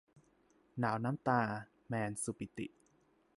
[0.79, 1.41] หนาวน้ำตา-
[1.87, 2.67] แมน สุปิติ